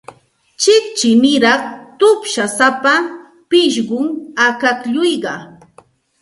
Chiqchiniraq 0.61 1.61
tupshusapa 1.99 2.93
pishqum 3.49 4.05
akaklluqa. 4.45 5.33